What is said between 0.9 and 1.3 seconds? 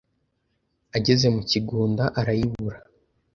Ageze